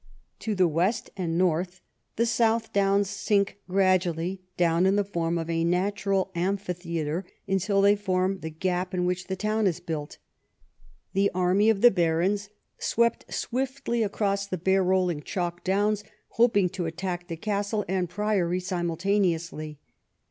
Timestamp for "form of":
5.03-5.47